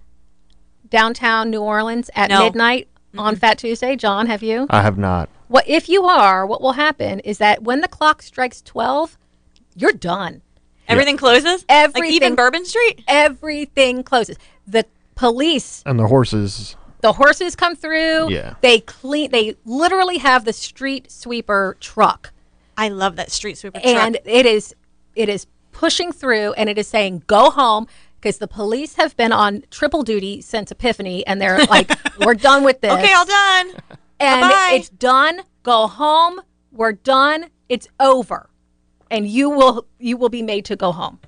[1.04, 2.44] downtown New Orleans at No.
[2.46, 3.96] midnight on Fat Tuesday?
[3.98, 4.68] John, have you?
[4.70, 5.28] I have not.
[5.48, 6.46] What if you are?
[6.46, 9.18] What will happen is that when the clock strikes twelve,
[9.76, 10.42] you're done.
[10.88, 11.66] Everything closes.
[11.68, 13.02] Everything- Like even Bourbon Street.
[13.08, 14.38] Everything closes.
[14.68, 16.76] The police, And the horses.
[17.02, 18.30] the horses come through.
[18.32, 18.54] Yeah.
[18.62, 19.32] They clean.
[19.32, 22.32] They literally have the street sweeper truck,
[22.78, 24.06] I love that street sweeper and truck.
[24.06, 24.76] And it is
[25.16, 27.88] it is pushing through, and it is saying, "Go home."
[28.24, 32.64] Because the police have been on triple duty since Epiphany, and they're like, "We're done
[32.64, 33.72] with this." Okay, all done.
[34.18, 34.72] and Bye-bye.
[34.76, 35.42] it's done.
[35.64, 36.40] Go home.
[36.72, 37.48] We're done.
[37.68, 38.50] It's over,
[39.12, 41.20] and you will you will be made to go home.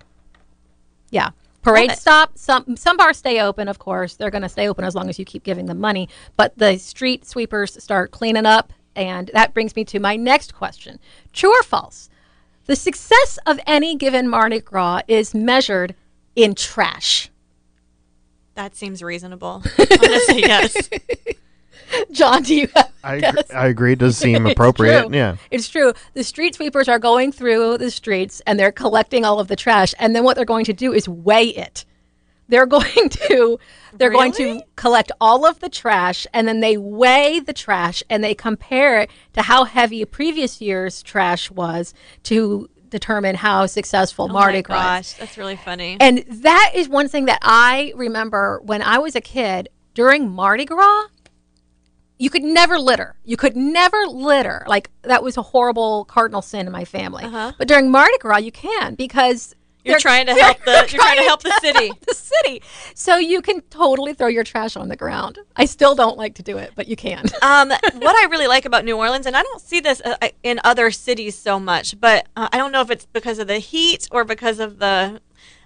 [1.12, 1.32] Yeah.
[1.64, 2.38] Parade stop.
[2.38, 4.16] Some some bars stay open, of course.
[4.16, 6.08] They're going to stay open as long as you keep giving them money.
[6.38, 11.00] But the street sweepers start cleaning up, and that brings me to my next question:
[11.34, 12.10] True or false?
[12.68, 15.94] The success of any given Mardi Gras is measured
[16.36, 17.30] in trash.
[18.56, 19.64] That seems reasonable.
[19.78, 20.90] I'm gonna say yes.
[22.12, 22.92] John, do you have?
[23.04, 23.92] I, agree, I agree.
[23.94, 25.08] It does seem appropriate.
[25.08, 25.16] true.
[25.16, 25.38] Yeah.
[25.52, 25.94] It's true.
[26.14, 29.94] The street sweepers are going through the streets and they're collecting all of the trash,
[30.00, 31.86] and then what they're going to do is weigh it.
[32.48, 33.60] They're going to
[33.94, 38.24] they're going to collect all of the trash and then they weigh the trash and
[38.24, 41.94] they compare it to how heavy a previous year's trash was
[42.24, 44.84] to determine how successful Mardi oh my Gras.
[44.84, 45.98] gosh, that's really funny.
[46.00, 50.66] And that is one thing that I remember when I was a kid during Mardi
[50.66, 51.08] Gras.
[52.18, 53.18] You could never litter.
[53.26, 54.64] You could never litter.
[54.68, 57.24] Like that was a horrible cardinal sin in my family.
[57.58, 59.62] But during Mardi Gras, you can because Uh-huh.
[59.92, 61.92] You're trying to help the- you're trying to help the city.
[62.08, 62.62] the city.
[62.96, 65.38] So you can totally throw your trash on the ground.
[65.56, 67.26] I still don't like to do it, but you can.
[67.42, 70.60] Um, what I really like about New Orleans, and I don't see this uh, in
[70.64, 74.08] other cities so much, but uh, I don't know if it's because of the heat
[74.12, 75.22] or because of the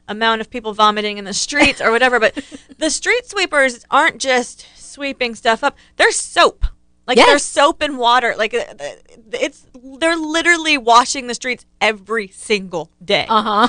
[0.10, 2.38] amount of people vomiting in the streets or whatever, but
[2.77, 6.65] the street sweepers aren't just sweeping stuff up; they're soap.
[7.08, 8.36] Like they're soap and water.
[8.38, 8.65] Like uh,
[9.32, 9.65] it's
[9.99, 13.25] they're literally washing the streets every single day.
[13.29, 13.67] Uh huh.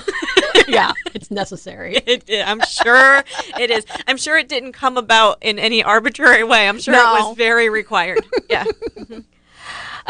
[0.69, 1.97] yeah, it's necessary.
[1.97, 3.23] It, it- I'm sure
[3.59, 3.85] it is.
[4.07, 6.69] I'm sure it didn't come about in any arbitrary way.
[6.69, 8.25] I'm sure it was very required.
[8.51, 8.65] Yeah.
[8.65, 9.21] Mm-hmm.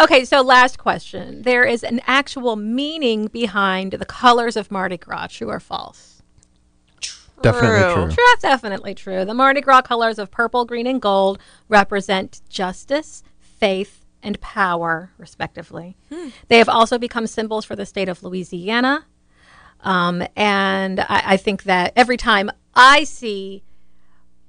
[0.03, 1.43] Okay, so last question.
[1.43, 6.23] There is an actual meaning behind the colors of Mardi Gras, true or false?
[7.43, 8.05] Definitely true.
[8.15, 9.25] True, that's definitely true.
[9.25, 15.97] The Mardi Gras colors of purple, green, and gold represent justice, faith, and power, respectively.
[16.13, 16.29] Hmm.
[16.49, 19.07] They have also become symbols for the state of Louisiana.
[19.83, 23.63] Um, and I, I think that every time I see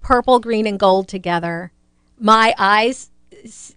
[0.01, 1.71] purple, green, and gold together,
[2.19, 3.11] my eyes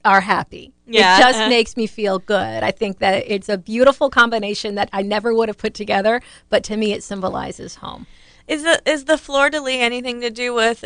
[0.05, 0.73] are happy.
[0.87, 1.49] Yeah, It just uh-huh.
[1.49, 2.63] makes me feel good.
[2.63, 6.63] I think that it's a beautiful combination that I never would have put together, but
[6.65, 8.07] to me, it symbolizes home.
[8.47, 10.85] Is the is the fleur de lis anything to do with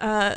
[0.00, 0.36] uh,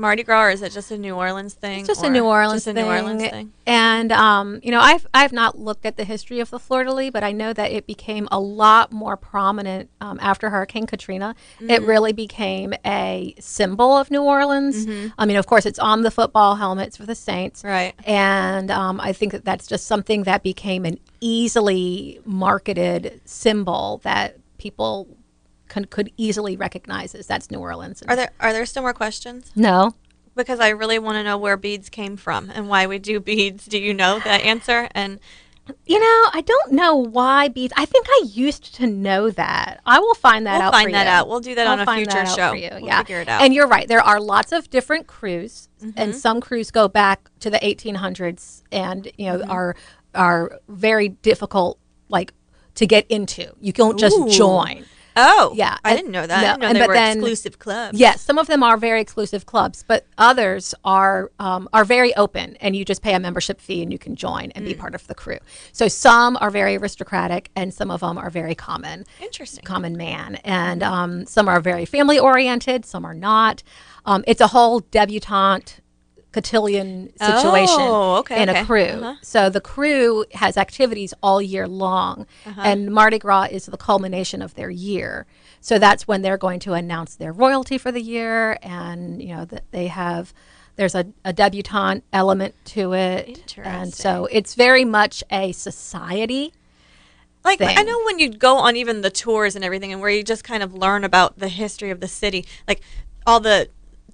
[0.00, 1.80] Mardi Gras, or is it just a New Orleans thing?
[1.80, 2.80] It's just a New Orleans just a.
[2.80, 3.52] New Orleans thing.
[3.66, 6.92] And um, you know, I've I've not looked at the history of the fleur de
[6.92, 11.34] lis, but I know that it became a lot more prominent um, after Hurricane Katrina.
[11.56, 11.70] Mm-hmm.
[11.70, 14.86] It really became a symbol of New Orleans.
[15.18, 17.94] I mean, of course, it's on the football helmets for the Saints, Right.
[18.04, 24.38] And um, I think that that's just something that became an easily marketed symbol that
[24.58, 25.08] people.
[25.70, 28.02] Could, could easily recognize as that's New Orleans.
[28.08, 29.50] Are there are there still more questions?
[29.56, 29.94] no,
[30.36, 33.64] Because I really want to know where beads came from and why we do beads.
[33.64, 34.88] Do you know the answer?
[34.94, 35.18] And
[35.86, 37.72] You know, I don't know why beads.
[37.76, 39.80] I think I used to know that.
[39.86, 40.72] I will find that We'll out.
[40.72, 41.10] find for that you.
[41.10, 41.28] out.
[41.28, 42.50] We'll do that I'll on a find future that out show.
[42.50, 42.70] For you.
[42.72, 43.36] We'll yeah, figure it out.
[43.36, 43.44] Mm-hmm.
[43.44, 43.86] And you're right.
[43.86, 49.10] There are lots of different krewes, and some krewes go back to the 1800s, and
[49.16, 49.50] you know Mm-hmm.
[49.50, 49.76] are
[50.14, 51.78] are very difficult,
[52.08, 52.32] like
[52.74, 53.52] to get into.
[53.60, 54.28] You don't just Ooh.
[54.28, 54.84] join.
[55.16, 56.40] Oh, Yeah, I and- didn't know that.
[56.42, 57.98] no, I didn't know and they but were then- exclusive clubs.
[57.98, 62.56] Yes, some of them are very exclusive clubs, but others are um, are very open,
[62.60, 64.78] and you just pay a membership fee and you can join and be Mm.
[64.78, 65.38] part of the krewe.
[65.72, 69.64] So some are very aristocratic, and some of them are very common, Interesting.
[69.64, 73.62] common man, and um, some are very family oriented, some are not.
[74.06, 75.80] Um, it's a whole debutante
[76.32, 78.60] cotillion situation Oh, okay, in okay.
[78.60, 78.96] a krewe.
[79.02, 79.14] Uh-huh.
[79.22, 82.60] So the krewe has activities all year long, Uh-huh.
[82.64, 85.26] and Mardi Gras is the culmination of their year.
[85.60, 89.44] So that's when they're going to announce their royalty for the year, and you know
[89.46, 90.32] that they have.
[90.76, 96.54] There's a, a debutante element to it, and so it's very much a society.
[97.44, 97.76] Like thing.
[97.76, 100.44] I know when you go on even the tours and everything, and where you just
[100.44, 102.80] kind of learn about the history of the city, like
[103.26, 103.68] all the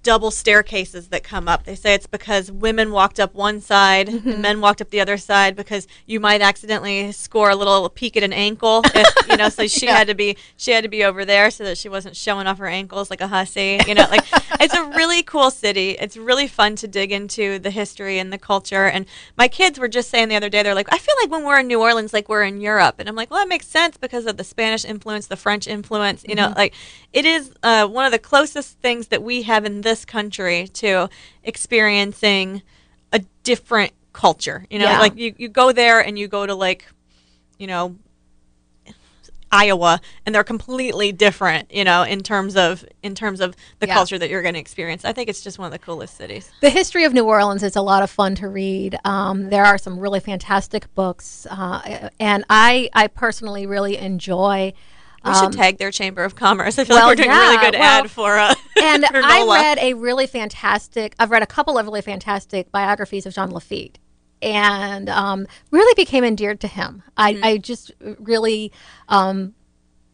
[0.06, 1.64] double staircases that come up.
[1.64, 5.16] They say it's because women walked up one side and men walked up the other
[5.16, 9.48] side because you might accidentally score a little peek at an ankle, if, you know.
[9.48, 12.14] So she had to be she had to be over there so that she wasn't
[12.14, 13.80] showing off her ankles like a hussy.
[13.84, 14.24] You know, like
[14.60, 15.96] it's a really cool city.
[15.98, 18.86] It's really fun to dig into the history and the culture.
[18.86, 21.44] And my kids were just saying the other day, they're like, I feel like when
[21.44, 22.96] we're in New Orleans, like we're in Europe.
[23.00, 26.24] And I'm like, well, that makes sense because of the Spanish influence, the French influence.
[26.28, 26.74] You know, like
[27.12, 31.08] it is uh, one of the closest things that we have in this country to
[31.42, 32.62] experiencing
[33.12, 34.66] a different culture.
[34.70, 34.98] You know, Yeah.
[35.00, 36.86] like you, you go there and you go to like,
[37.58, 37.96] you know,
[39.52, 43.94] Iowa and they're completely different, you know, in terms of in terms of the Yeah.
[43.94, 45.04] culture that you're going to experience.
[45.04, 46.50] I think it's just one of the coolest cities.
[46.60, 48.98] The history of New Orleans is a lot of fun to read.
[49.04, 54.72] Um, there are some really fantastic books, uh, and I, I personally really enjoy.
[55.26, 56.78] We should tag their Chamber of Commerce.
[56.78, 59.04] I feel Um, well, like we're doing a really good well, ad for uh, And
[59.04, 61.14] for I read a really fantastic.
[61.18, 63.98] I've read a couple of really fantastic biographies of Jean Lafitte,
[64.42, 67.02] and um, really became endeared to him.
[67.16, 67.44] I, Mm-hmm.
[67.44, 68.72] I just really
[69.08, 69.54] um,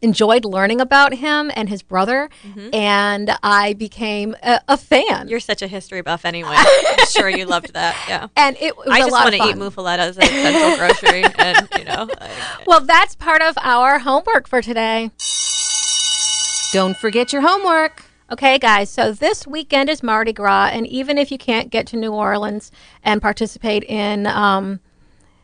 [0.03, 2.29] enjoyed learning about him and his brother,
[2.73, 5.03] and I became a, a fan.
[5.07, 5.29] Mm-hmm.
[5.29, 6.55] You're such a history buff anyway.
[6.55, 7.95] I'm sure you loved that.
[8.07, 8.27] Yeah.
[8.35, 12.07] and it was I just want to eat muffalettas at Central Grocery, and you know,
[12.19, 15.09] like, Well, that's part of our homework for today.
[16.71, 18.03] Don't forget your homework.
[18.31, 21.97] Okay, guys, so this weekend is Mardi Gras, and even if you can't get to
[21.97, 22.71] New Orleans
[23.03, 24.79] and participate in um,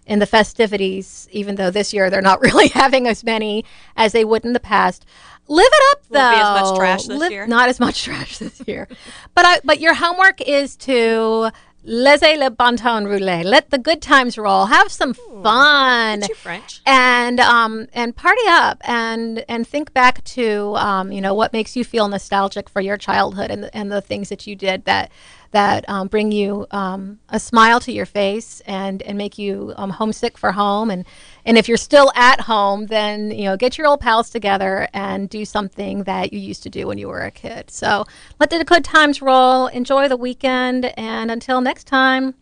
[0.10, 3.64] in the festivities, even though this year they're not really having as many
[3.96, 5.06] as they would in the past,
[5.48, 6.20] live it up though.
[6.20, 7.48] Won't be as much trash this Live- year.
[7.48, 8.88] Not as much trash this year,
[9.36, 11.52] but I, but your homework is to
[11.86, 13.44] laissez le bon temps rouler.
[13.44, 14.66] Let the good times roll.
[14.66, 16.82] Have some fun too French.
[16.86, 21.76] and um and party up and and think back to um you know what makes
[21.78, 25.10] you feel nostalgic for your childhood and and the things that you did that
[25.52, 29.90] that um, bring you um, a smile to your face and and make you um,
[29.90, 31.06] homesick for home and
[31.46, 35.30] and if you're still at home then you know get your old pals together and
[35.30, 38.06] do something that you used to do when you were a kid so
[38.40, 42.34] let the good times roll enjoy the weekend and until next time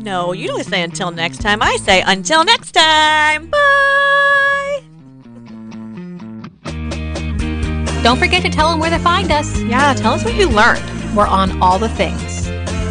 [0.00, 1.60] No, you don't say until next time.
[1.62, 3.48] I say until next time.
[3.50, 4.82] Bye.
[8.02, 10.84] don't forget to tell them where to find us Yeah, tell us what you learned.
[11.16, 12.35] we're on all the things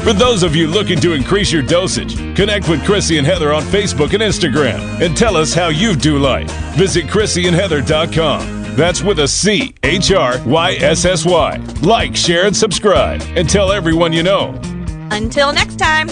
[0.05, 3.63] For those of you looking to increase your dosage, connect with Chryssy and Heather on
[3.63, 6.51] Facebook and Instagram and tell us how you do life.
[6.75, 8.75] Visit ChryssyandHeather.com.
[8.75, 11.57] That's with a C H R Y S S Y.
[11.81, 14.51] Like, share, and subscribe, and tell everyone you know.
[15.09, 16.07] Until next time.